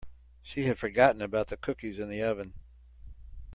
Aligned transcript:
She 0.41 0.63
had 0.63 0.79
forgotten 0.79 1.21
about 1.21 1.49
the 1.49 1.57
cookies 1.57 1.99
in 1.99 2.09
the 2.09 2.23
oven. 2.23 2.55